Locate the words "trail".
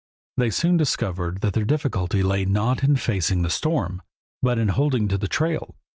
5.27-5.75